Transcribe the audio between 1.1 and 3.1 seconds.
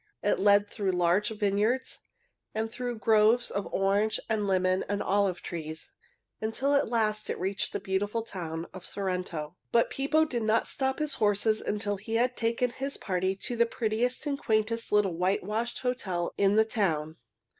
vineyards and through